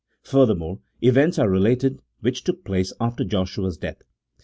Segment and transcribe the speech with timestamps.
[0.23, 4.01] Furthermore, events are related which took place after Joshua's death.